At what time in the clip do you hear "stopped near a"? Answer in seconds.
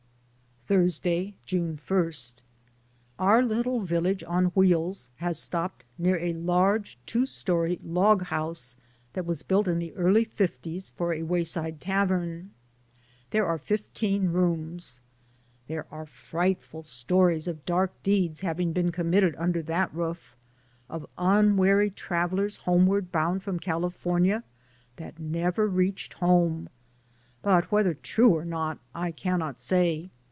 5.37-6.31